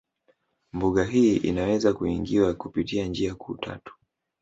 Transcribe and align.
Mbuga 0.73 1.03
hii 1.03 1.37
inaweza 1.37 1.93
kuingiwa 1.93 2.53
kupitia 2.53 3.05
njia 3.07 3.35
kuu 3.35 3.57
tatu 3.57 3.93